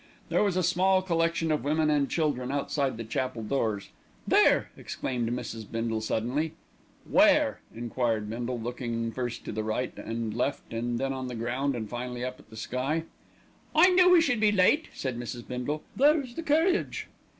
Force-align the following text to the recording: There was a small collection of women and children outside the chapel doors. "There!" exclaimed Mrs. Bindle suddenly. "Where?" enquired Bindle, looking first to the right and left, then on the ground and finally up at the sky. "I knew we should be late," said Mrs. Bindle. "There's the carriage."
There 0.29 0.41
was 0.41 0.57
a 0.57 0.63
small 0.63 1.03
collection 1.03 1.51
of 1.51 1.63
women 1.63 1.91
and 1.91 2.09
children 2.09 2.51
outside 2.51 2.97
the 2.97 3.03
chapel 3.03 3.43
doors. 3.43 3.89
"There!" 4.27 4.71
exclaimed 4.75 5.29
Mrs. 5.29 5.71
Bindle 5.71 6.01
suddenly. 6.01 6.53
"Where?" 7.07 7.59
enquired 7.75 8.27
Bindle, 8.27 8.59
looking 8.59 9.11
first 9.11 9.45
to 9.45 9.51
the 9.51 9.63
right 9.63 9.95
and 9.95 10.33
left, 10.35 10.67
then 10.71 10.99
on 11.13 11.27
the 11.27 11.35
ground 11.35 11.75
and 11.75 11.87
finally 11.87 12.25
up 12.25 12.39
at 12.39 12.49
the 12.49 12.57
sky. 12.57 13.03
"I 13.75 13.89
knew 13.91 14.09
we 14.09 14.21
should 14.21 14.39
be 14.39 14.51
late," 14.51 14.87
said 14.91 15.19
Mrs. 15.19 15.47
Bindle. 15.47 15.83
"There's 15.95 16.33
the 16.33 16.41
carriage." 16.41 17.07